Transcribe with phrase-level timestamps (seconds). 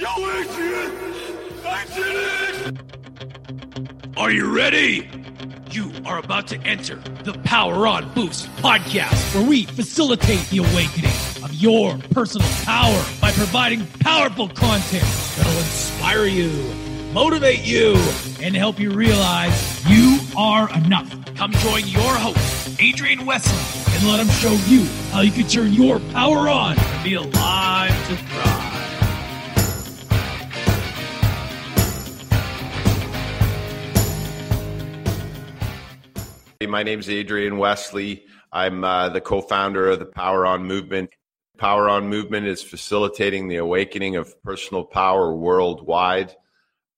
[0.00, 4.16] I did it!
[4.16, 5.08] Are you ready?
[5.70, 11.10] You are about to enter the Power On Boost podcast, where we facilitate the awakening
[11.42, 15.04] of your personal power by providing powerful content
[15.36, 16.50] that'll inspire you,
[17.12, 17.94] motivate you,
[18.40, 21.12] and help you realize you are enough.
[21.34, 25.72] Come join your host, Adrian Wesley, and let him show you how you can turn
[25.72, 28.57] your power on and be alive to thrive.
[36.68, 38.26] My name is Adrian Wesley.
[38.52, 41.10] I'm uh, the co founder of the Power On Movement.
[41.56, 46.34] Power On Movement is facilitating the awakening of personal power worldwide.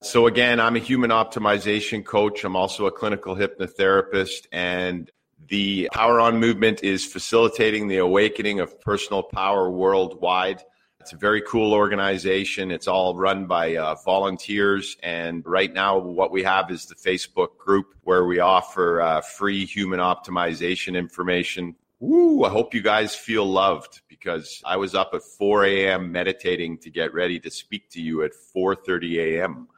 [0.02, 2.42] So, again, I'm a human optimization coach.
[2.42, 5.10] I'm also a clinical hypnotherapist, and
[5.48, 10.62] the Power On Movement is facilitating the awakening of personal power worldwide.
[11.00, 12.70] It's a very cool organization.
[12.70, 14.98] It's all run by uh, volunteers.
[15.02, 19.64] And right now, what we have is the Facebook group where we offer uh, free
[19.64, 21.74] human optimization information.
[22.00, 26.12] Woo, I hope you guys feel loved because I was up at 4 a.m.
[26.12, 29.68] meditating to get ready to speak to you at 4:30 a.m.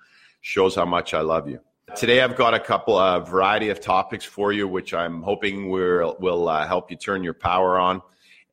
[0.41, 1.61] Shows how much I love you.
[1.95, 6.17] Today, I've got a couple of variety of topics for you, which I'm hoping will
[6.19, 8.03] will uh, help you turn your power on.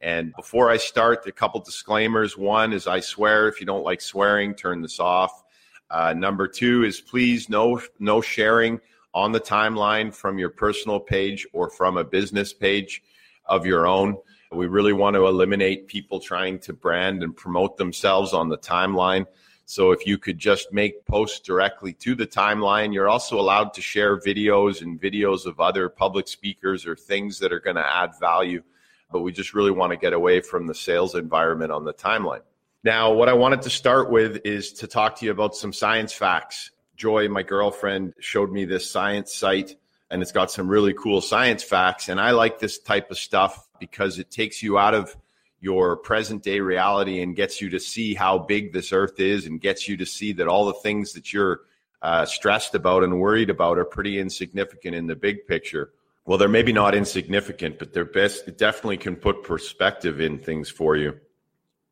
[0.02, 2.38] And before I start, a couple disclaimers.
[2.38, 3.48] One is I swear.
[3.48, 5.44] If you don't like swearing, turn this off.
[5.92, 8.80] Uh, number two is please no no sharing
[9.14, 13.04] on the timeline from your personal page or from a business page
[13.46, 14.16] of your own.
[14.52, 19.26] We really want to eliminate people trying to brand and promote themselves on the timeline.
[19.66, 23.82] So if you could just make posts directly to the timeline, you're also allowed to
[23.82, 28.12] share videos and videos of other public speakers or things that are going to add
[28.20, 28.64] value
[29.12, 32.42] but we just really want to get away from the sales environment on the timeline.
[32.84, 36.14] Now, what I wanted to start with is to talk to you about some science
[36.14, 36.72] facts.
[36.96, 39.76] Joy, my girlfriend, showed me this science site
[40.10, 42.10] and it's got some really cool science facts.
[42.10, 45.16] And I like this type of stuff because it takes you out of
[45.62, 49.60] your present day reality and gets you to see how big this earth is and
[49.60, 51.62] gets you to see that all the things that you're
[52.02, 55.92] uh, stressed about and worried about are pretty insignificant in the big picture.
[56.30, 58.48] Well, they're maybe not insignificant, but they're best.
[58.48, 61.20] It definitely can put perspective in things for you.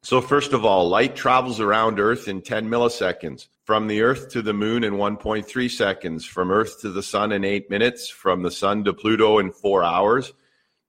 [0.03, 3.47] So, first of all, light travels around Earth in 10 milliseconds.
[3.63, 6.23] From the Earth to the Moon in 1.3 seconds.
[6.23, 8.09] From Earth to the Sun in eight minutes.
[8.09, 10.31] From the Sun to Pluto in four hours.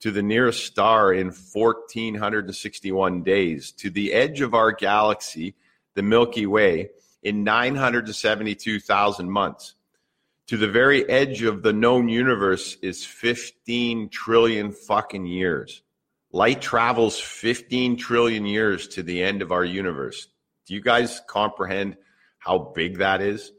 [0.00, 3.72] To the nearest star in 1,461 days.
[3.72, 5.54] To the edge of our galaxy,
[5.94, 6.90] the Milky Way,
[7.22, 9.74] in 972,000 months
[10.48, 15.82] to the very edge of the known universe is 15 trillion fucking years.
[16.32, 20.26] Light travels 15 trillion years to the end of our universe.
[20.66, 21.96] Do you guys comprehend
[22.38, 23.52] how big that is?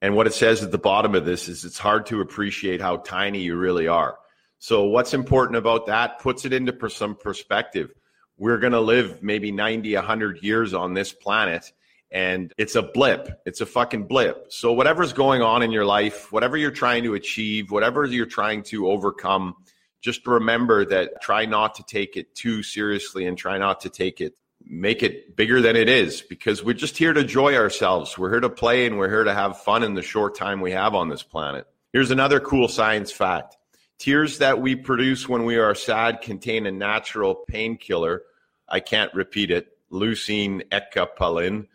[0.00, 2.96] And what it says at the bottom of this is it's hard to appreciate how
[2.96, 4.16] tiny you really are.
[4.58, 7.90] So, what's important about that puts it into some perspective.
[8.38, 11.72] We're going to live maybe 90, 100 years on this planet
[12.12, 13.40] and it's a blip.
[13.46, 14.52] It's a fucking blip.
[14.52, 18.62] So whatever's going on in your life, whatever you're trying to achieve, whatever you're trying
[18.64, 19.56] to overcome,
[20.02, 24.20] just remember that try not to take it too seriously and try not to take
[24.20, 24.34] it
[24.64, 28.16] make it bigger than it is because we're just here to enjoy ourselves.
[28.16, 30.70] We're here to play and we're here to have fun in the short time we
[30.70, 31.66] have on this planet.
[31.92, 33.56] Here's another cool science fact.
[33.98, 38.22] Tears that we produce when we are sad contain a natural painkiller.
[38.68, 39.68] I can't repeat it.
[39.90, 41.66] Leucine ecopylene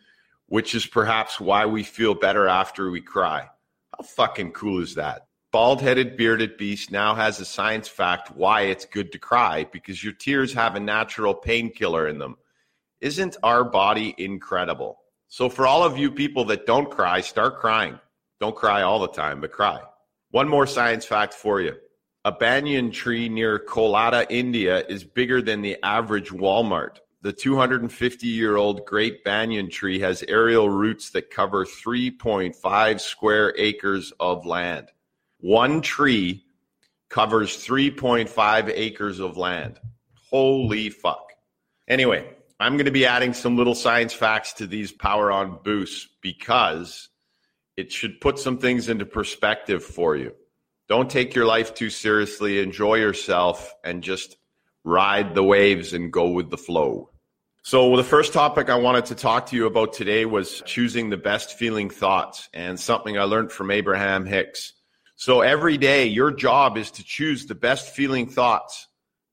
[0.48, 3.48] which is perhaps why we feel better after we cry.
[3.96, 5.28] How fucking cool is that?
[5.52, 10.04] Bald headed, bearded beast now has a science fact why it's good to cry because
[10.04, 12.36] your tears have a natural painkiller in them.
[13.00, 15.00] Isn't our body incredible?
[15.30, 18.00] So, for all of you people that don't cry, start crying.
[18.40, 19.82] Don't cry all the time, but cry.
[20.32, 21.76] One more science fact for you.
[22.26, 26.98] A banyan tree near Kolkata, India is bigger than the average Walmart.
[27.22, 34.14] The 250 year old Great Banyan tree has aerial roots that cover 3.5 square acres
[34.20, 34.92] of land.
[35.40, 36.46] One tree
[37.10, 39.80] covers 3.5 acres of land.
[40.30, 41.34] Holy fuck.
[41.88, 42.30] Anyway,
[42.60, 47.10] I'm going to be adding some little science facts to these Power On boosts because
[47.76, 50.34] it should put some things into perspective for you.
[50.88, 52.60] Don't take your life too seriously.
[52.62, 54.38] Enjoy yourself and just
[54.88, 57.10] ride the waves and go with the flow.
[57.62, 61.18] So, the first topic I wanted to talk to you about today was choosing the
[61.18, 64.72] best feeling thoughts and something I learned from Abraham Hicks.
[65.18, 68.88] So, every day, your job is to choose the best feeling thoughts.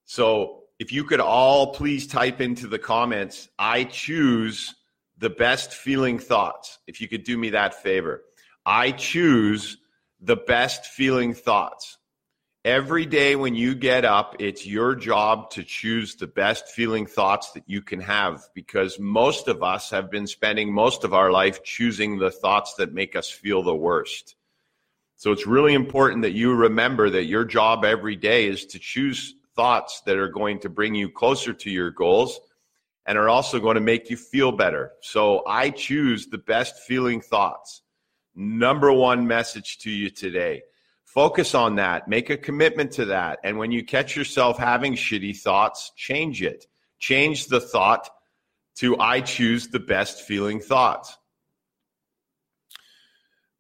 [0.07, 4.75] So, if you could all please type into the comments, I choose
[5.19, 6.81] the best feeling thoughts.
[6.89, 8.25] If you could do me that favor,
[8.67, 9.77] I choose
[10.21, 11.97] the best feeling thoughts.
[12.65, 17.53] Every day when you get up, it's your job to choose the best feeling thoughts
[17.53, 21.63] that you can have because most of us have been spending most of our life
[21.63, 24.37] choosing the thoughts that make us feel the worst.
[25.17, 29.35] So it's really important that you remember that your job every day is to choose
[29.55, 32.41] thoughts that are going to bring you closer to your goals
[33.05, 34.93] and are also going to make you feel better.
[35.03, 37.83] So I choose the best feeling thoughts.
[38.35, 40.63] Number one message to you today
[41.15, 42.09] Focus on that.
[42.09, 43.39] Make a commitment to that.
[43.45, 46.67] And when you catch yourself having shitty thoughts, change it.
[46.99, 48.11] Change the thought
[48.79, 51.17] to I choose the best feeling thoughts.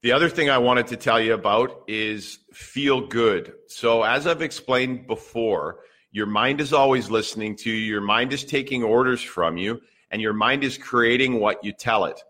[0.03, 3.55] The other thing I wanted to tell you about is feel good.
[3.69, 5.79] So, as I've explained before,
[6.11, 9.81] your mind is always listening to you, your mind is taking orders from you,
[10.11, 12.21] and your mind is creating what you tell it.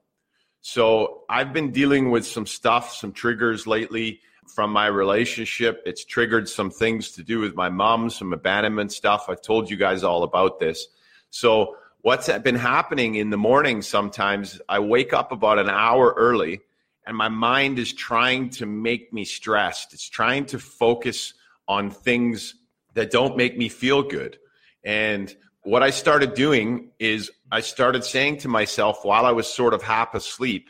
[0.61, 5.83] So, I've been dealing with some stuff, some triggers lately from my relationship.
[5.87, 9.27] It's triggered some things to do with my mom, some abandonment stuff.
[9.29, 10.87] I've told you guys all about this.
[11.31, 16.61] So, what's been happening in the morning sometimes, I wake up about an hour early
[17.07, 19.93] and my mind is trying to make me stressed.
[19.93, 21.35] It's trying to focus
[21.69, 22.55] on things
[22.95, 24.39] that don't make me feel good.
[24.85, 29.75] And what I started doing is I started saying to myself while I was sort
[29.75, 30.69] of half asleep,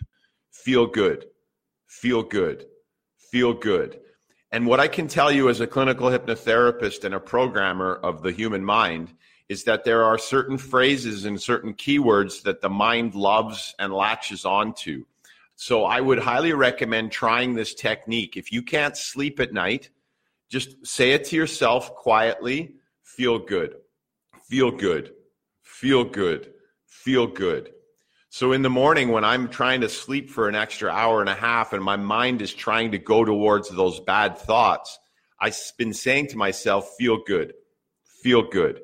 [0.50, 1.27] feel good,
[1.87, 2.67] feel good,
[3.35, 3.99] feel good.
[4.53, 8.31] And what I can tell you as a clinical hypnotherapist and a programmer of the
[8.31, 9.13] human mind
[9.49, 14.45] is that there are certain phrases and certain keywords that the mind loves and latches
[14.45, 15.05] onto.
[15.57, 18.37] So I would highly recommend trying this technique.
[18.37, 19.91] If you can't sleep at night,
[20.49, 23.79] just say it to yourself quietly feel good,
[24.45, 25.13] feel good,
[25.61, 26.53] feel good,
[26.87, 27.74] feel good.
[28.35, 31.37] So in the morning, when I'm trying to sleep for an extra hour and a
[31.37, 34.99] half and my mind is trying to go towards those bad thoughts,
[35.41, 37.55] I've been saying to myself, feel good,
[38.25, 38.81] feel good.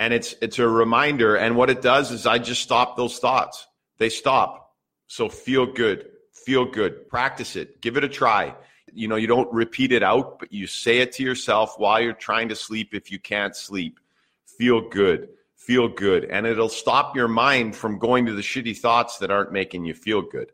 [0.00, 1.36] And it's, it's a reminder.
[1.36, 3.66] And what it does is I just stop those thoughts.
[3.98, 4.72] They stop.
[5.06, 8.54] So feel good, feel good, practice it, give it a try.
[8.90, 12.14] You know, you don't repeat it out, but you say it to yourself while you're
[12.14, 14.00] trying to sleep if you can't sleep.
[14.46, 15.28] Feel good
[15.66, 19.52] feel good and it'll stop your mind from going to the shitty thoughts that aren't
[19.52, 20.52] making you feel good.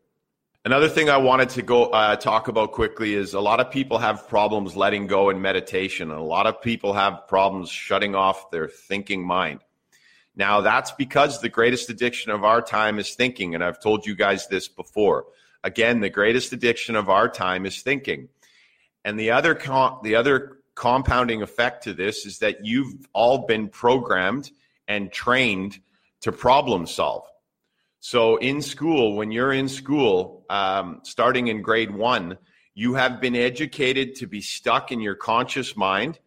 [0.64, 3.96] Another thing I wanted to go uh, talk about quickly is a lot of people
[3.96, 8.50] have problems letting go in meditation, and a lot of people have problems shutting off
[8.50, 9.60] their thinking mind.
[10.36, 14.14] Now, that's because the greatest addiction of our time is thinking, and I've told you
[14.14, 15.24] guys this before.
[15.64, 18.28] Again, the greatest addiction of our time is thinking,
[19.02, 23.68] and the other com- the other compounding effect to this is that you've all been
[23.68, 24.50] programmed
[24.90, 25.78] and trained
[26.20, 27.24] to problem solve.
[28.00, 32.38] So in school, when you're in school, um, starting in grade one,
[32.74, 36.18] you have been educated to be stuck in your conscious mind.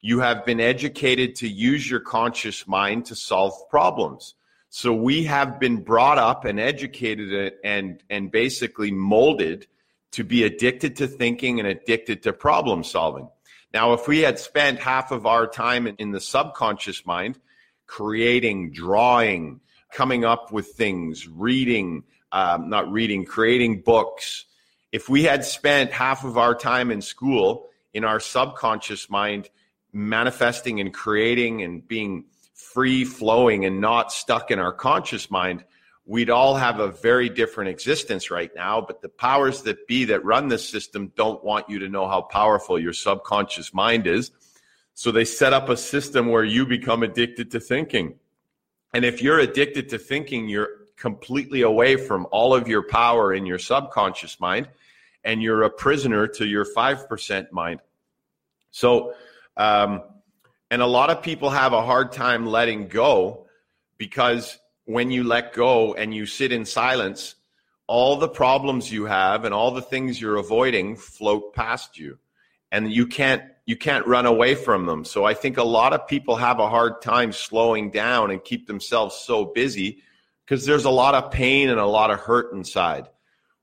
[0.00, 4.34] You have been educated to use your conscious mind to solve problems.
[4.68, 9.66] So we have been brought up and educated and, and basically molded
[10.12, 13.28] to be addicted to thinking and addicted to problem solving.
[13.74, 17.38] Now, if we had spent half of our time in the subconscious mind,
[17.92, 19.60] creating, drawing,
[19.92, 22.02] coming up with things, reading,
[22.32, 24.46] um, not reading, creating books.
[24.92, 29.50] If we had spent half of our time in school in our subconscious mind,
[29.92, 35.62] manifesting and creating and being free flowing and not stuck in our conscious mind,
[36.06, 38.80] we'd all have a very different existence right now.
[38.80, 42.22] But the powers that be that run this system don't want you to know how
[42.22, 44.30] powerful your subconscious mind is.
[44.94, 48.14] So they set up a system where you become addicted to thinking.
[48.94, 53.46] And if you're addicted to thinking, you're completely away from all of your power in
[53.46, 54.68] your subconscious mind
[55.24, 57.80] and you're a prisoner to your 5% mind.
[58.70, 59.14] So,
[59.56, 60.02] um,
[60.70, 63.46] and a lot of people have a hard time letting go
[63.98, 67.34] because when you let go and you sit in silence,
[67.86, 72.18] all the problems you have and all the things you're avoiding float past you.
[72.70, 75.04] And you can't you can't run away from them.
[75.04, 78.66] So I think a lot of people have a hard time slowing down and keep
[78.66, 80.02] themselves so busy
[80.44, 83.08] because there's a lot of pain and a lot of hurt inside.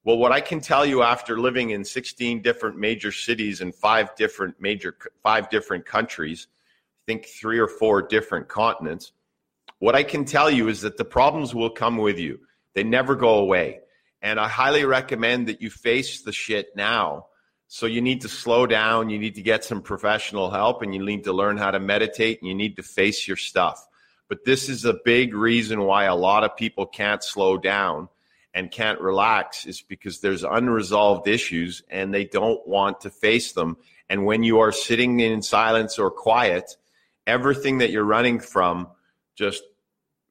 [0.05, 4.15] Well, what I can tell you after living in 16 different major cities and five
[4.15, 9.11] different major five different countries, I think three or four different continents,
[9.79, 12.39] what I can tell you is that the problems will come with you.
[12.73, 13.81] They never go away.
[14.21, 17.27] And I highly recommend that you face the shit now
[17.71, 19.11] so you need to slow down.
[19.11, 22.41] You need to get some professional help and you need to learn how to meditate
[22.41, 23.87] and you need to face your stuff.
[24.27, 28.09] But this is a big reason why a lot of people can't slow down
[28.55, 33.77] and can't relax is because there's unresolved issues and they don't want to face them.
[34.09, 36.75] And when you are sitting in silence or quiet,
[37.27, 38.87] everything that you're running from
[39.35, 39.61] just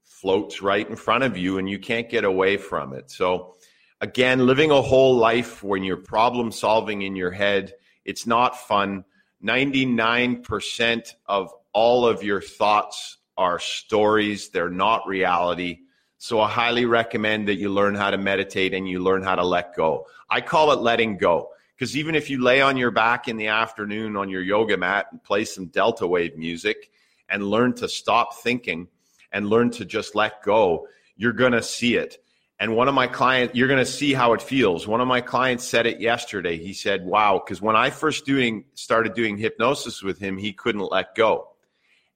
[0.03, 3.13] floats right in front of you and you can't get away from it.
[3.13, 3.55] So,
[4.01, 7.75] again, living a whole life when you're problem solving in your head,
[8.05, 9.05] it's not fun.
[9.45, 15.81] 99% of all of your thoughts are stories, they're not reality.
[16.19, 19.45] So I highly recommend that you learn how to meditate and you learn how to
[19.45, 20.07] let go.
[20.29, 23.47] I call it letting go because even if you lay on your back in the
[23.47, 26.91] afternoon on your yoga mat and play some delta wave music
[27.29, 28.89] and learn to stop thinking
[29.31, 32.19] and learn to just let go, you're going to see it.
[32.61, 34.89] And one of my clients, you're going to see how it feels.
[34.89, 36.59] One of my clients said it yesterday.
[36.59, 40.91] He said, "Wow, because when I first doing started doing hypnosis with him, he couldn't
[40.91, 41.51] let go."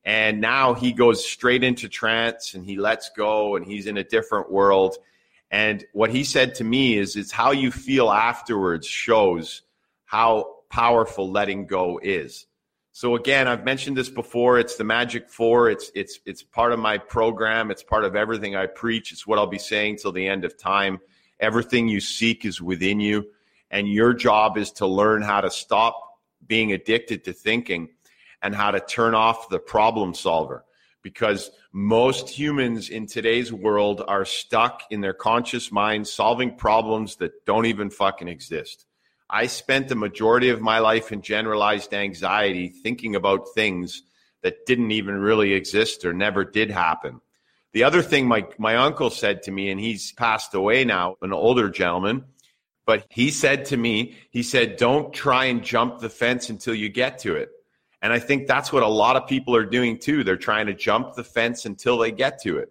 [0.04, 4.04] And now he goes straight into trance and he lets go and he's in a
[4.04, 4.96] different world.
[5.50, 9.62] And what he said to me is it's how you feel afterwards shows
[10.04, 12.46] how powerful letting go is.
[12.94, 14.58] So again, I've mentioned this before.
[14.58, 15.70] It's the magic four.
[15.70, 17.70] It's it's it's part of my program.
[17.70, 19.12] It's part of everything I preach.
[19.12, 21.00] It's what I'll be saying till the end of time.
[21.40, 23.25] Everything you seek is within you,
[23.70, 27.88] and your job is to learn how to stop being addicted to thinking
[28.42, 30.64] and how to turn off the problem solver
[31.02, 37.44] because most humans in today's world are stuck in their conscious mind solving problems that
[37.46, 38.87] don't even fucking exist.
[39.32, 44.02] I spent the majority of my life in generalized anxiety thinking about things
[44.42, 47.22] that didn't even really exist or never did happen.
[47.72, 51.32] The other thing my, my uncle said to me, and he's passed away now, an
[51.32, 52.26] older gentleman,
[52.84, 56.90] but he said to me, he said, don't try and jump the fence until you
[56.90, 57.48] get to it.
[58.02, 60.24] And I think that's what a lot of people are doing too.
[60.24, 62.70] They're trying to jump the fence until they get to it,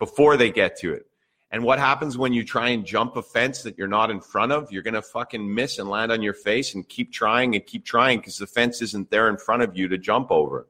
[0.00, 1.06] before they get to it.
[1.52, 4.52] And what happens when you try and jump a fence that you're not in front
[4.52, 4.72] of?
[4.72, 7.84] You're going to fucking miss and land on your face and keep trying and keep
[7.84, 10.66] trying because the fence isn't there in front of you to jump over.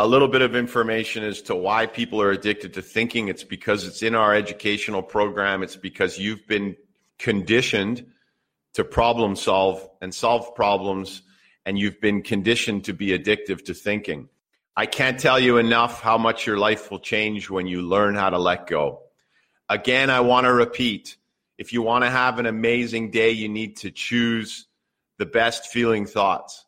[0.00, 3.28] A little bit of information as to why people are addicted to thinking.
[3.28, 5.62] It's because it's in our educational program.
[5.62, 6.74] It's because you've been
[7.18, 8.06] conditioned
[8.72, 11.20] to problem solve and solve problems
[11.66, 14.30] and you've been conditioned to be addictive to thinking.
[14.74, 18.30] I can't tell you enough how much your life will change when you learn how
[18.30, 19.02] to let go.
[19.68, 21.16] Again, I want to repeat
[21.56, 24.66] if you want to have an amazing day, you need to choose
[25.18, 26.66] the best feeling thoughts.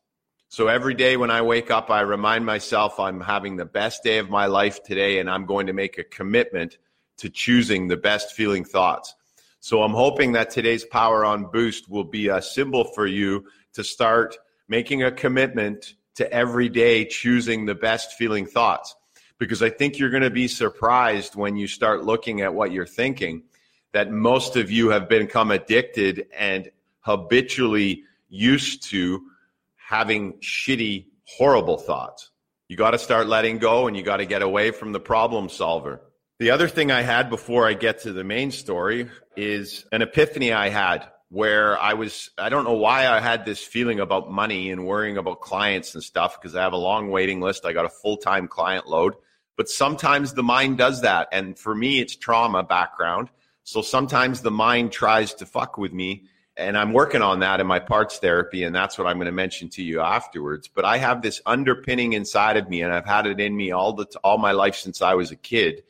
[0.49, 4.19] So every day when I wake up, I remind myself I'm having the best day
[4.19, 6.79] of my life today, and I'm going to make a commitment
[7.19, 9.15] to choosing the best feeling thoughts.
[9.61, 13.83] So I'm hoping that today's Power On Boost will be a symbol for you to
[13.83, 14.37] start
[14.69, 18.95] making a commitment to every day choosing the best feeling thoughts.
[19.39, 22.87] Because I think you're going to be surprised when you start looking at what you're
[22.87, 23.43] thinking
[23.93, 29.23] that most of you have become addicted and habitually used to
[29.77, 32.31] having shitty, horrible thoughts.
[32.69, 35.49] You got to start letting go and you got to get away from the problem
[35.49, 36.01] solver.
[36.39, 40.53] The other thing I had before I get to the main story is an epiphany
[40.53, 44.71] I had where I was, I don't know why I had this feeling about money
[44.71, 47.65] and worrying about clients and stuff because I have a long waiting list.
[47.65, 49.15] I got a full time client load,
[49.57, 51.29] but sometimes the mind does that.
[51.33, 53.29] And for me, it's trauma background.
[53.65, 56.25] So sometimes the mind tries to fuck with me.
[56.59, 58.63] And I'm working on that in my parts therapy.
[58.63, 60.69] And that's what I'm going to mention to you afterwards.
[60.69, 63.93] But I have this underpinning inside of me, and I've had it in me all
[63.93, 65.83] the, all my life since I was a kid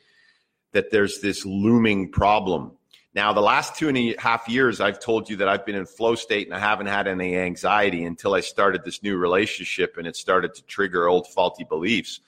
[0.73, 2.71] that there's this looming problem
[3.17, 5.87] now, the last two and a half years, I've told you that I've been in
[5.87, 10.05] flow state and I haven't had any anxiety until I started this new relationship and
[10.05, 12.19] it started to trigger old faulty beliefs.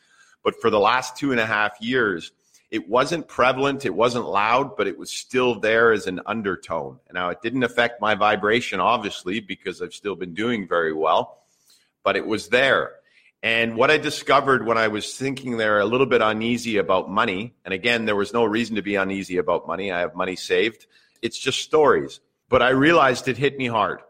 [0.44, 2.32] But for the last two and a half years,
[2.72, 7.00] it wasn't prevalent, it wasn't loud, but it was still there as an undertone.
[7.12, 11.44] Now, it didn't affect my vibration, obviously, because I've still been doing very well,
[12.04, 12.92] but it was there.
[13.42, 17.56] And what I discovered when I was thinking there a little bit uneasy about money,
[17.64, 19.92] and again, there was no reason to be uneasy about money.
[19.92, 20.88] I have money saved.
[21.22, 22.20] It's just stories.
[22.50, 24.02] But I realized it hit me hard.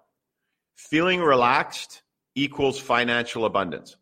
[0.75, 2.01] Feeling relaxed
[2.35, 3.97] equals financial abundance.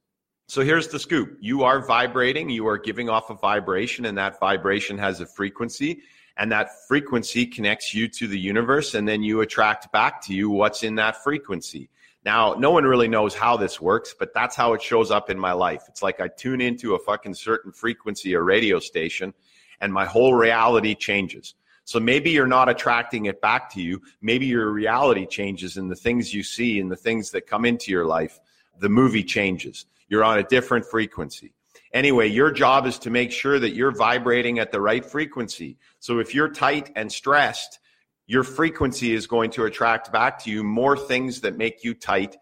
[0.49, 4.39] So here's the scoop you are vibrating, you are giving off a vibration, and that
[4.39, 6.01] vibration has a frequency.
[6.39, 10.51] And that frequency connects you to the universe, and then you attract back to you
[10.51, 11.89] what's in that frequency.
[12.23, 15.39] Now, no one really knows how this works, but that's how it shows up in
[15.39, 15.83] my life.
[15.87, 19.33] It's like I tune into a fucking certain frequency or radio station
[19.81, 21.55] and my whole reality changes.
[21.85, 24.01] So maybe you're not attracting it back to you.
[24.21, 27.91] Maybe your reality changes and the things you see and the things that come into
[27.91, 28.39] your life,
[28.77, 29.85] the movie changes.
[30.07, 31.53] You're on a different frequency.
[31.93, 35.77] Anyway, your job is to make sure that you're vibrating at the right frequency.
[35.99, 37.79] So if you're tight and stressed,
[38.27, 42.35] your frequency is going to attract back to you more things that make you tight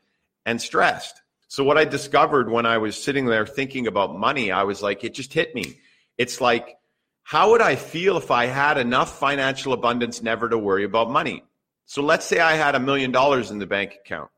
[0.45, 1.21] and stressed.
[1.47, 5.03] So, what I discovered when I was sitting there thinking about money, I was like,
[5.03, 5.79] it just hit me.
[6.17, 6.77] It's like,
[7.21, 11.43] how would I feel if I had enough financial abundance never to worry about money?
[11.85, 14.31] So, let's say I had a million dollars in the bank account.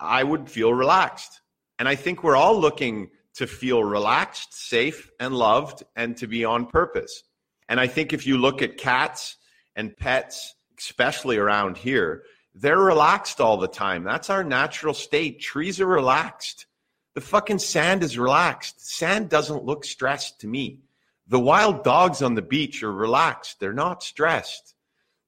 [0.00, 1.42] I would feel relaxed.
[1.78, 6.44] And I think we're all looking to feel relaxed, safe, and loved, and to be
[6.44, 7.22] on purpose.
[7.68, 9.36] And I think if you look at cats
[9.74, 12.22] and pets, especially around here,
[12.54, 14.04] they're relaxed all the time.
[14.04, 15.40] That's our natural state.
[15.40, 16.66] Trees are relaxed.
[17.14, 18.86] The fucking sand is relaxed.
[18.86, 20.80] Sand doesn't look stressed to me.
[21.28, 23.60] The wild dogs on the beach are relaxed.
[23.60, 24.74] They're not stressed.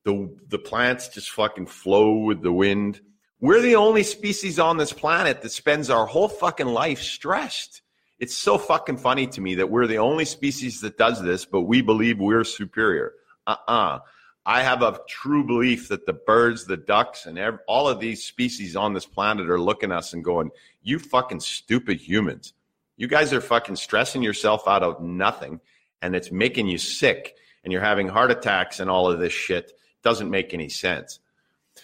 [0.05, 3.01] The, the plants just fucking flow with the wind.
[3.41, 7.83] We're the only species on this planet that spends our whole fucking life stressed.
[8.19, 11.61] It's so fucking funny to me that we're the only species that does this, but
[11.63, 13.13] we believe we're superior.
[13.47, 13.73] Uh uh-uh.
[13.73, 13.99] uh
[14.45, 18.77] I have a true belief that the birds, the ducks, and all of these species
[18.77, 20.51] on this planet are looking at us and going,
[20.83, 22.55] You fucking stupid humans.
[22.97, 25.61] You guys are fucking stressing yourself out of nothing,
[26.01, 29.73] and it's making you sick, and you're having heart attacks and all of this shit.
[30.03, 31.21] Doesn't make any sense.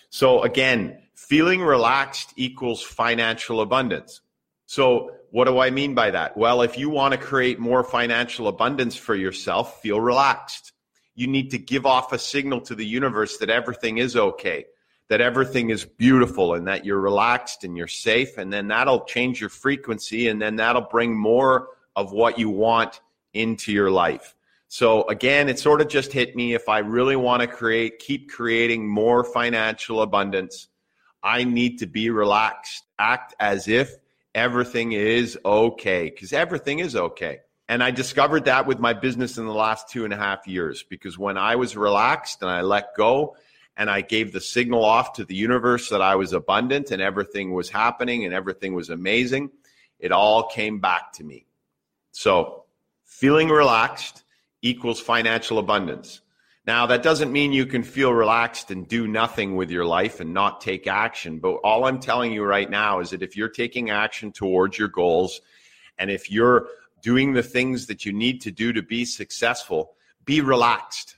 [0.09, 4.21] So, again, feeling relaxed equals financial abundance.
[4.67, 6.37] So, what do I mean by that?
[6.37, 10.73] Well, if you want to create more financial abundance for yourself, feel relaxed.
[11.17, 14.67] You need to give off a signal to the universe that everything is okay,
[15.09, 18.39] that everything is beautiful, and that you're relaxed and you're safe.
[18.39, 23.01] And then that'll change your frequency, and then that'll bring more of what you want
[23.33, 24.35] into your life.
[24.69, 26.55] So again, it sort of just hit me.
[26.55, 30.69] If I really want to create, keep creating more financial abundance,
[31.25, 33.97] I need to be relaxed, act as if
[34.35, 37.41] everything is okay because everything is okay.
[37.67, 40.83] And I discovered that with my business in the last two and a half years
[40.83, 43.37] because when I was relaxed and I let go
[43.75, 47.55] and I gave the signal off to the universe that I was abundant and everything
[47.55, 49.51] was happening and everything was amazing,
[49.99, 51.47] it all came back to me.
[52.13, 52.65] So
[53.07, 54.25] feeling relaxed
[54.61, 56.21] equals financial abundance.
[56.67, 60.33] Now, that doesn't mean you can feel relaxed and do nothing with your life and
[60.33, 61.39] not take action.
[61.39, 64.89] But all I'm telling you right now is that if you're taking action towards your
[64.89, 65.43] goals
[65.99, 66.69] and if you're
[67.03, 69.93] doing the things that you need to do to be successful,
[70.25, 71.17] be relaxed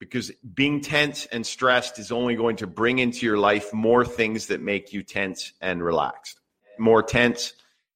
[0.00, 4.48] because being tense and stressed is only going to bring into your life more things
[4.48, 6.40] that make you tense and relaxed,
[6.76, 7.52] more tense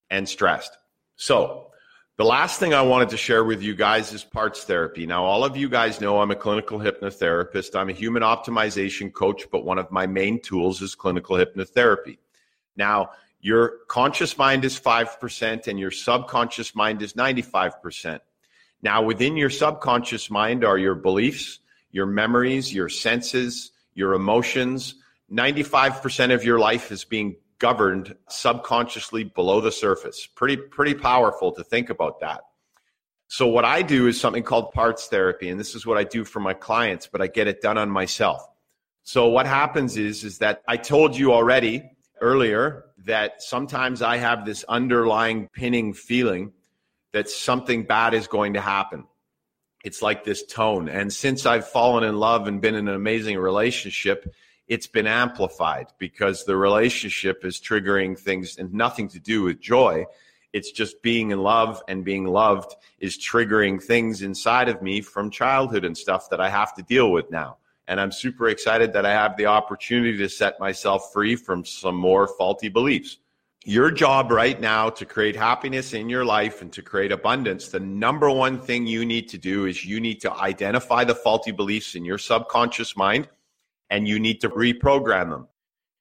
[0.08, 0.76] and stressed.
[1.16, 1.71] So,
[2.18, 5.06] the last thing I wanted to share with you guys is parts therapy.
[5.06, 7.74] Now, all of you guys know I'm a clinical hypnotherapist.
[7.74, 12.18] I'm a human optimization coach, but one of my main tools is clinical hypnotherapy.
[12.76, 18.20] Now, your conscious mind is 5% and your subconscious mind is 95%.
[18.82, 21.60] Now, within your subconscious mind are your beliefs,
[21.92, 24.96] your memories, your senses, your emotions.
[25.32, 30.26] 95% of your life is being governed subconsciously below the surface.
[30.26, 32.40] Pretty, pretty powerful to think about that.
[33.28, 36.24] So what I do is something called parts therapy, and this is what I do
[36.24, 38.44] for my clients, but I get it done on myself.
[39.04, 41.88] So what happens is, is that I told you already
[42.20, 46.52] earlier that sometimes I have this underlying pinning feeling
[47.12, 49.04] that something bad is going to happen.
[49.84, 50.88] It's like this tone.
[50.88, 54.34] And since I've fallen in love and been in an amazing relationship,
[54.68, 60.06] it's been amplified because the relationship is triggering things and nothing to do with joy.
[60.52, 65.30] It's just being in love and being loved is triggering things inside of me from
[65.30, 67.56] childhood and stuff that I have to deal with now.
[67.88, 71.96] And I'm super excited that I have the opportunity to set myself free from some
[71.96, 73.18] more faulty beliefs.
[73.64, 77.80] Your job right now to create happiness in your life and to create abundance, the
[77.80, 81.94] number one thing you need to do is you need to identify the faulty beliefs
[81.94, 83.28] in your subconscious mind
[83.92, 85.46] and you need to reprogram them.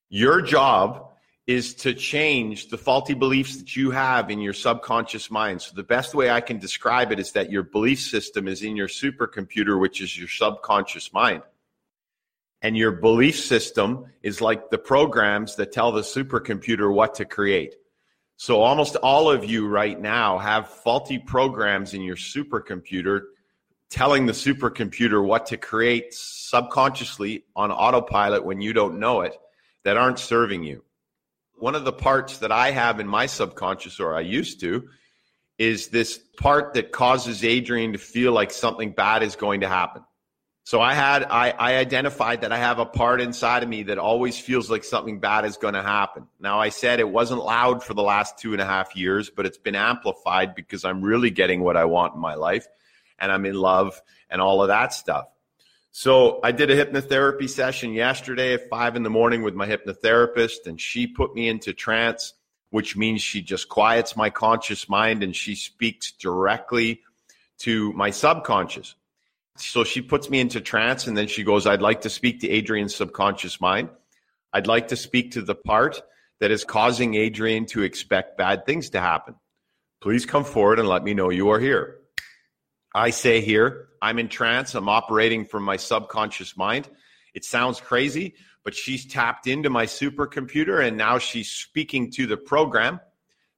[0.10, 1.10] Your job
[1.46, 5.62] is to change the faulty beliefs that you have in your subconscious mind.
[5.62, 8.78] So the best way I can describe it is that your belief system is in
[8.78, 11.44] your supercomputer, which is your subconscious mind.
[12.62, 17.76] And your belief system is like the programs that tell the supercomputer what to create.
[18.38, 23.24] So almost all of you right now have faulty programs in your supercomputer
[23.92, 29.36] telling the supercomputer what to create subconsciously on autopilot when you don't know it
[29.84, 30.82] that aren't serving you.
[31.60, 34.88] One of the parts that I have in my subconscious, or I used to,
[35.60, 40.04] is this part that causes Adrian to feel like something bad is going to happen.
[40.64, 43.98] So I had I, I identified that I have a part inside of me that
[43.98, 46.28] always feels like something bad is going to happen.
[46.40, 49.46] Now I said it wasn't loud for the last two and a half years, but
[49.46, 52.68] it's been amplified because I'm really getting what I want in my life
[53.22, 55.28] and I'm in love and all of that stuff.
[55.92, 60.66] So I did a hypnotherapy session yesterday at five in the morning with my hypnotherapist,
[60.66, 62.34] and she put me into trance,
[62.70, 67.02] which means she just quiets my conscious mind and she speaks directly
[67.60, 68.96] to my subconscious.
[69.58, 72.50] So she puts me into trance and then she goes, I'd like to speak to
[72.50, 73.90] Adrian's subconscious mind.
[74.54, 76.02] I'd like to speak to the part
[76.40, 79.36] that is causing Adrian to expect bad things to happen.
[80.02, 82.01] Please come forward and let me know you are here.
[82.94, 84.76] I say here, I'm in trance.
[84.76, 86.90] I'm operating from my subconscious mind.
[87.34, 92.38] It sounds crazy, but she's tapped into my supercomputer and now she's speaking to the
[92.38, 93.00] program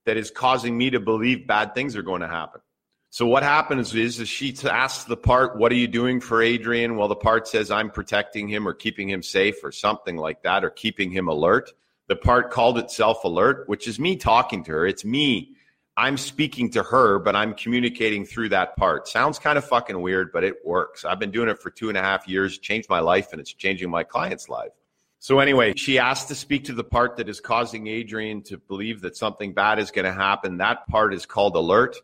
[0.05, 2.61] that is causing me to believe bad things are going to happen.
[3.09, 6.95] So what happens is, is she asks the part, "What are you doing for Adrian?"
[6.95, 10.65] Well, the part says, "I'm protecting him or keeping him safe or something like that,
[10.65, 11.71] or keeping him alert."
[12.07, 14.87] The part called itself alert, which is me talking to her.
[14.87, 15.55] It's me.
[15.95, 19.08] I'm speaking to her, but I'm communicating through that part.
[19.08, 21.06] Sounds kind of fucking weird, but it works.
[21.06, 23.53] I've been doing it for two and a half years, changed my life, and it's
[23.53, 24.71] changing my client's life.
[25.19, 29.01] So anyway, she asked to speak to the part that is causing Adrian to believe
[29.01, 30.58] that something bad is going to happen.
[30.58, 31.95] That part is called alert.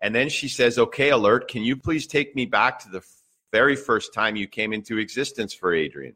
[0.00, 3.02] And then she says, Okay, alert, can you please take me back to the
[3.50, 6.14] very first time you came into existence for Adrian?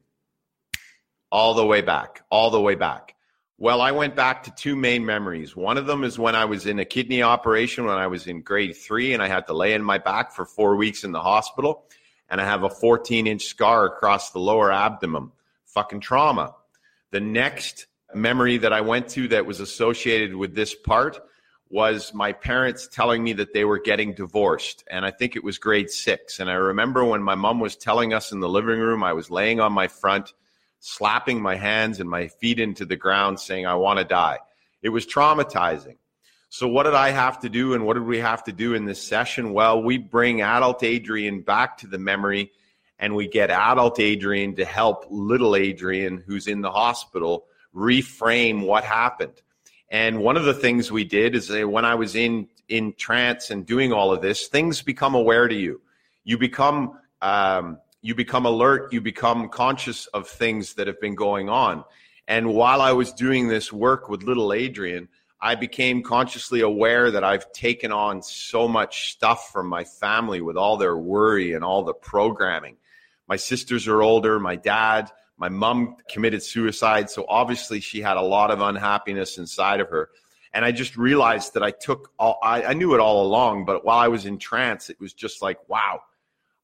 [1.31, 3.15] All the way back, all the way back.
[3.59, 5.57] Well, I went back to two main memories.
[5.57, 8.42] One of them is when I was in a kidney operation when I was in
[8.42, 11.23] grade three and I had to lay in my back for four weeks in the
[11.23, 11.87] hospital.
[12.29, 15.33] And I have a 14 inch scar across the lower abdomen.
[15.64, 16.55] Fucking trauma.
[17.12, 21.19] The next memory that I went to that was associated with this part
[21.71, 24.85] was my parents telling me that they were getting divorced.
[24.90, 26.40] And I think it was grade six.
[26.40, 29.31] And I remember when my mom was telling us in the living room, I was
[29.31, 30.35] laying on my front,
[30.81, 34.39] slapping my hands and my feet into the ground, saying, I want to die.
[34.83, 35.97] It was traumatizing.
[36.49, 37.75] So, what did I have to do?
[37.75, 39.53] And what did we have to do in this session?
[39.53, 42.53] Well, we bring adult Adrian back to the memory
[42.99, 48.85] and we get adult Adrian to help little Adrian, who's in the hospital, reframe what
[48.85, 49.43] happened.
[49.91, 53.51] And one of the things we did is that when I was in in trance
[53.51, 55.81] and doing all of this, things become aware to you.
[56.25, 58.93] You become um, you become alert.
[58.93, 61.85] You become conscious of things that have been going on.
[62.29, 65.09] And while I was doing this work with little Adrian,
[65.41, 70.57] I became consciously aware that I've taken on so much stuff from my family with
[70.57, 72.77] all their worry and all the programming.
[73.29, 74.41] My sisters are older.
[74.41, 77.11] My dad my mom committed suicide.
[77.11, 80.11] So obviously she had a lot of unhappiness inside of her.
[80.53, 83.85] And I just realized that I took all, I, I knew it all along, but
[83.85, 86.01] while I was in trance, it was just like, wow,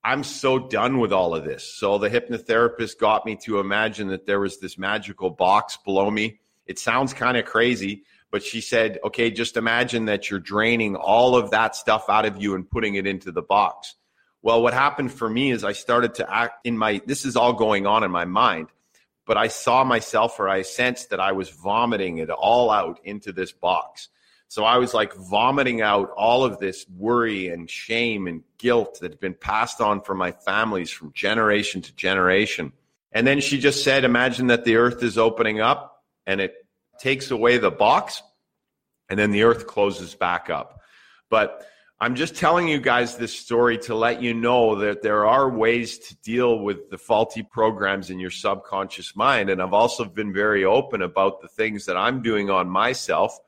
[0.04, 1.62] I'm so done with all of this.
[1.62, 6.40] So the hypnotherapist got me to imagine that there was this magical box below me.
[6.66, 11.36] It sounds kind of crazy, but she said, okay, just imagine that you're draining all
[11.36, 13.94] of that stuff out of you and putting it into the box.
[14.42, 17.52] Well, what happened for me is I started to act in my, this is all
[17.52, 18.68] going on in my mind,
[19.24, 23.30] but I saw myself or I sensed that I was vomiting it all out into
[23.30, 24.08] this box.
[24.52, 29.12] So I was like vomiting out all of this worry and shame and guilt that
[29.12, 32.74] had been passed on from my families from generation to generation.
[33.12, 36.52] And then she just said, Imagine that the earth is opening up and it
[36.98, 38.22] takes away the box,
[39.08, 40.82] and then the earth closes back up.
[41.30, 41.66] But
[41.98, 45.96] I'm just telling you guys this story to let you know that there are ways
[45.96, 49.48] to deal with the faulty programs in your subconscious mind.
[49.48, 53.38] And I've also been very open about the things that I'm doing on myself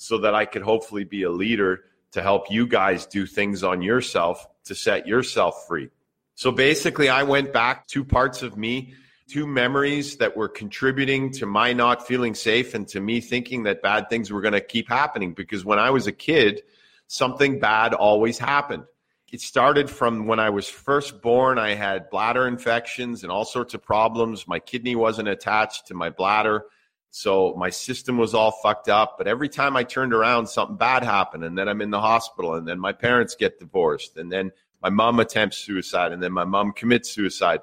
[0.00, 3.82] so that I could hopefully be a leader to help you guys do things on
[3.82, 5.90] yourself to set yourself free.
[6.36, 8.94] So basically, I went back two parts of me,
[9.28, 13.82] two memories that were contributing to my not feeling safe and to me thinking that
[13.82, 15.34] bad things were going to keep happening.
[15.34, 16.62] Because when I was a kid,
[17.06, 18.84] something bad always happened.
[19.30, 21.58] It started from when I was first born.
[21.58, 24.48] I had bladder infections and all sorts of problems.
[24.48, 26.64] My kidney wasn't attached to my bladder.
[27.10, 29.18] So my system was all fucked up.
[29.18, 31.44] But every time I turned around, something bad happened.
[31.44, 32.54] And then I'm in the hospital.
[32.54, 34.16] And then my parents get divorced.
[34.16, 36.12] And then my mom attempts suicide.
[36.12, 37.60] And then my mom commits suicide.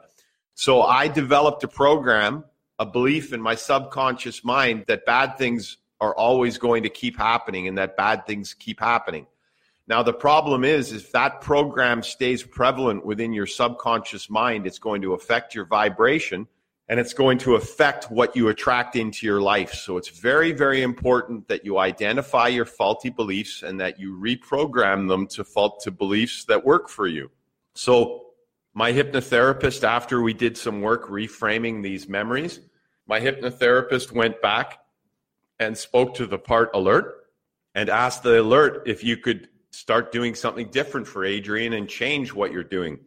[0.54, 2.44] So I developed a program,
[2.78, 7.68] a belief in my subconscious mind that bad things are always going to keep happening
[7.68, 9.28] and that bad things keep happening.
[9.88, 15.02] Now, the problem is, if that program stays prevalent within your subconscious mind, it's going
[15.04, 16.48] to affect your vibration
[16.90, 19.74] and it's going to affect what you attract into your life.
[19.74, 25.08] So it's very, very important that you identify your faulty beliefs and that you reprogram
[25.08, 27.30] them to fault to beliefs that work for you.
[27.76, 28.28] So
[28.74, 32.62] my hypnotherapist, after we did some work reframing these memories,
[33.06, 34.80] my hypnotherapist went back
[35.60, 37.26] and spoke to the part alert
[37.76, 42.34] and asked the alert if you could start doing something different for Adrian and change
[42.34, 43.00] what you're doing.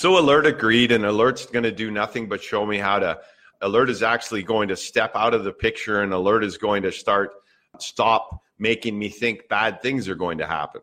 [0.00, 3.20] So Alert agreed, and Alert's going to do nothing but show me how to.
[3.60, 6.90] Alert is actually going to step out of the picture, and Alert is going to
[6.90, 7.32] start
[7.78, 10.80] stop making me think bad things are going to happen.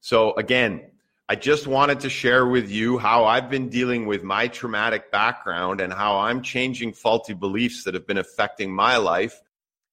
[0.00, 0.82] So again,
[1.28, 5.80] I just wanted to share with you how I've been dealing with my traumatic background
[5.80, 9.42] and how I'm changing faulty beliefs that have been affecting my life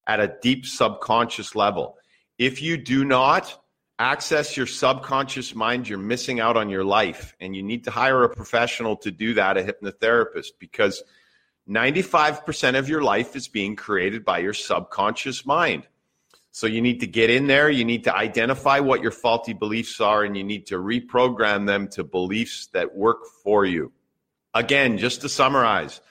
[0.05, 1.97] at a deep subconscious level.
[2.37, 3.59] If you do not
[3.99, 7.35] access your subconscious mind, you're missing out on your life.
[7.39, 11.03] And you need to hire a professional to do that, a hypnotherapist, because
[11.67, 15.87] 95% of your life is being created by your subconscious mind.
[16.51, 20.01] So you need to get in there, you need to identify what your faulty beliefs
[20.01, 23.91] are, and you need to reprogram them to beliefs that work for you.
[24.55, 26.01] Again, just to summarize,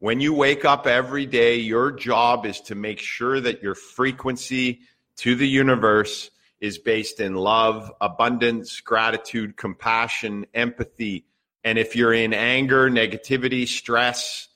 [0.00, 4.80] when you wake up every day, your job is to make sure that your frequency
[5.16, 6.30] to the universe
[6.64, 11.26] is based in love, abundance, gratitude, compassion, empathy.
[11.62, 14.48] And if you're in anger, negativity, stress,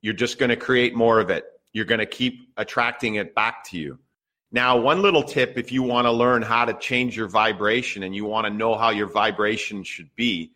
[0.00, 1.44] you're just going to create more of it.
[1.72, 3.98] You're going to keep attracting it back to you.
[4.52, 8.14] Now, one little tip if you want to learn how to change your vibration and
[8.14, 10.52] you want to know how your vibration should be,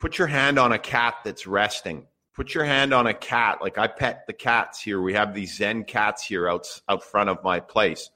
[0.00, 2.06] put your hand on a cat that's resting.
[2.32, 3.60] Put your hand on a cat.
[3.60, 5.02] Like I pet the cats here.
[5.02, 8.08] We have these Zen cats here out, out front of my place.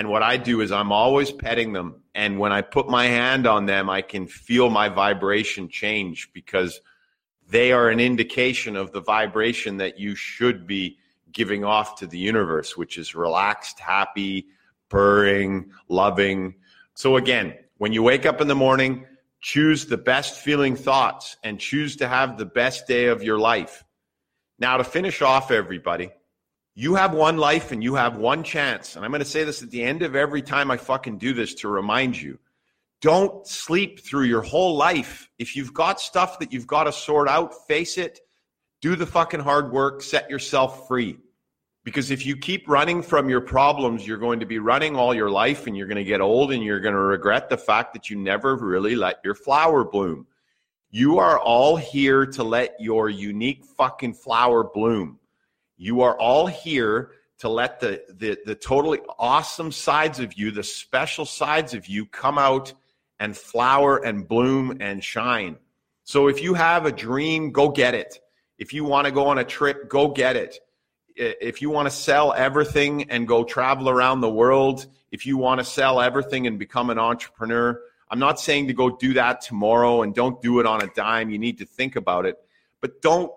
[0.00, 1.96] And what I do is I'm always petting them.
[2.14, 6.80] And when I put my hand on them, I can feel my vibration change because
[7.50, 10.96] they are an indication of the vibration that you should be
[11.32, 14.46] giving off to the universe, which is relaxed, happy,
[14.88, 16.54] purring, loving.
[16.94, 19.04] So again, when you wake up in the morning,
[19.42, 23.84] choose the best feeling thoughts and choose to have the best day of your life.
[24.58, 26.08] Now, to finish off, everybody,
[26.80, 28.96] you have one life and you have one chance.
[28.96, 31.34] And I'm going to say this at the end of every time I fucking do
[31.34, 32.38] this to remind you.
[33.02, 35.28] Don't sleep through your whole life.
[35.38, 38.20] If you've got stuff that you've got to sort out, face it
[38.80, 41.18] do the fucking hard work, set yourself free.
[41.84, 45.30] Because if you keep running from your problems, you're going to be running all your
[45.30, 48.08] life and you're going to get old and you're going to regret the fact that
[48.08, 50.26] you never really let your flower bloom.
[50.90, 55.19] You are all here to let your unique fucking flower bloom.
[55.82, 60.62] You are all here to let the, the, the totally awesome sides of you, the
[60.62, 62.74] special sides of you come out
[63.18, 65.56] and flower and bloom and shine.
[66.04, 68.20] So if you have a dream, go get it.
[68.58, 70.58] If you want to go on a trip, go get it.
[71.16, 75.60] If you want to sell everything and go travel around the world, if you want
[75.60, 80.02] to sell everything and become an entrepreneur, I'm not saying to go do that tomorrow
[80.02, 81.30] and don't do it on a dime.
[81.30, 82.36] You need to think about it,
[82.82, 83.32] but don't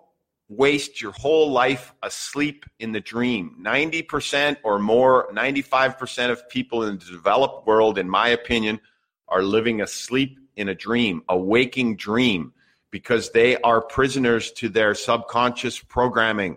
[0.48, 3.56] waste your whole life asleep in the dream.
[3.60, 8.80] 90% or more, 95% of people in the developed world, in my opinion,
[9.28, 12.52] are living asleep in a dream, a waking dream
[12.90, 16.56] because they are prisoners to their subconscious programming.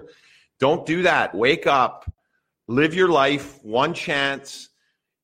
[0.58, 1.34] Don't do that.
[1.34, 2.10] Wake up,
[2.66, 4.70] live your life, one chance.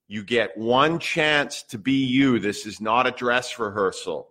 [0.06, 2.38] You get one chance to be you.
[2.38, 4.28] This is not a dress rehearsal.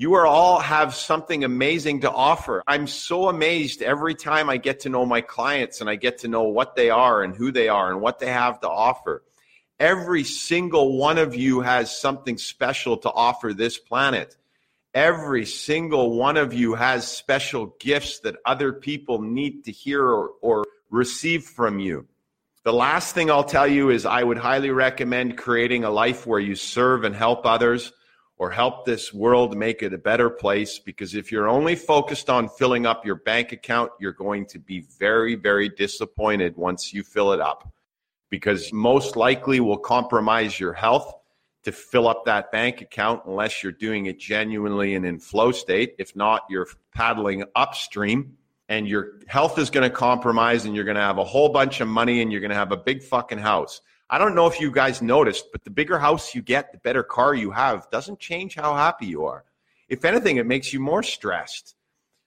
[0.00, 2.62] You are all have something amazing to offer.
[2.68, 6.28] I'm so amazed every time I get to know my clients and I get to
[6.28, 9.24] know what they are and who they are and what they have to offer.
[9.80, 14.36] Every single one of you has something special to offer this planet.
[14.94, 20.30] Every single one of you has special gifts that other people need to hear or,
[20.40, 22.06] or receive from you.
[22.62, 26.38] The last thing I'll tell you is I would highly recommend creating a life where
[26.38, 27.92] you serve and help others
[28.38, 32.48] or help this world make it a better place because if you're only focused on
[32.48, 37.32] filling up your bank account, you're going to be very, very disappointed once you fill
[37.32, 37.72] it up
[38.30, 41.14] because most likely will compromise your health
[41.64, 45.94] to fill up that bank account unless you're doing it genuinely and in flow state.
[45.98, 48.36] If not, you're paddling upstream
[48.68, 51.80] and your health is going to compromise and you're going to have a whole bunch
[51.80, 53.80] of money and you're going to have a big fucking house.
[54.10, 57.02] I don't know if you guys noticed, but the bigger house you get, the better
[57.02, 59.44] car you have doesn't change how happy you are.
[59.88, 61.74] If anything, it makes you more stressed.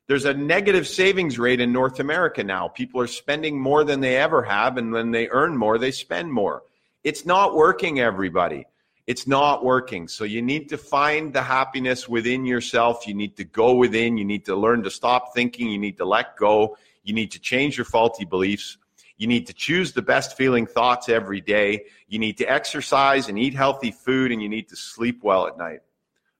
[0.08, 2.68] There's a negative savings rate in North America now.
[2.68, 6.32] People are spending more than they ever have, and when they earn more, they spend
[6.32, 6.64] more.
[7.04, 8.66] It's not working, everybody
[9.08, 10.08] it's not working.
[10.08, 13.08] So you need to find the happiness within yourself.
[13.08, 14.18] You need to go within.
[14.18, 15.70] You need to learn to stop thinking.
[15.70, 16.78] You need to let go.
[17.04, 18.78] You need to change your faulty beliefs.
[19.22, 21.86] You need to choose the best feeling thoughts every day.
[22.08, 25.60] You need to exercise and eat healthy food, and you need to sleep well at
[25.60, 25.82] night.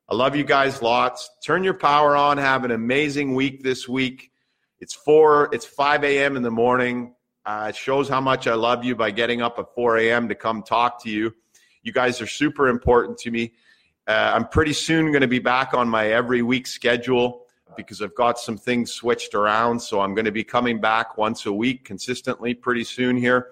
[0.10, 1.30] I love you guys lots.
[1.44, 2.40] Turn your power on.
[2.40, 4.32] Have an amazing week this week.
[4.80, 5.54] It's four.
[5.54, 6.36] It's five a.m.
[6.36, 7.14] in the morning.
[7.46, 10.30] Uh, it shows how much I love you by getting up at 4 a.m.
[10.30, 11.36] to come talk to you.
[11.84, 13.54] You guys are super important to me.
[14.08, 17.41] Uh, I'm pretty soon going to be back on my every week schedule
[17.76, 19.80] because I've got some things switched around.
[19.80, 23.50] So I'm going to be coming back once a week consistently pretty soon here.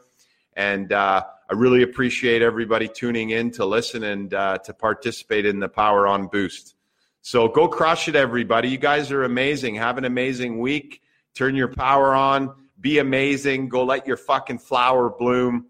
[0.55, 5.59] And uh, I really appreciate everybody tuning in to listen and uh, to participate in
[5.59, 6.75] the Power On Boost.
[7.21, 8.69] So go crush it, everybody.
[8.69, 9.75] You guys are amazing.
[9.75, 11.01] Have an amazing week.
[11.35, 12.53] Turn your power on.
[12.79, 13.69] Be amazing.
[13.69, 15.67] Go let your fucking flower bloom.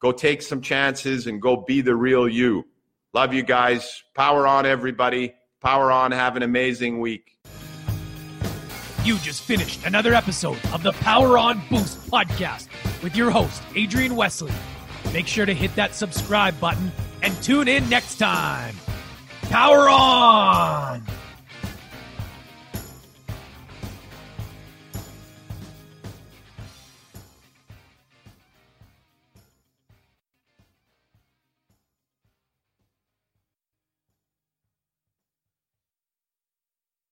[0.00, 2.66] Go take some chances and go be the real you.
[3.12, 4.02] Love you guys.
[4.14, 5.34] Power on, everybody.
[5.60, 6.12] Power on.
[6.12, 7.35] Have an amazing week.
[9.06, 12.66] You just finished another episode of the Power On Boost podcast
[13.04, 14.50] with your host, Adrian Wesley.
[15.12, 16.90] Make sure to hit that subscribe button
[17.22, 18.74] and tune in next time.
[19.42, 21.04] Power on!